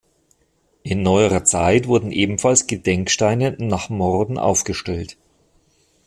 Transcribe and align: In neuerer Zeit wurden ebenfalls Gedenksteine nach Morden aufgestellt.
In 0.81 1.03
neuerer 1.03 1.43
Zeit 1.43 1.85
wurden 1.87 2.11
ebenfalls 2.11 2.65
Gedenksteine 2.65 3.55
nach 3.59 3.89
Morden 3.89 4.39
aufgestellt. 4.39 5.15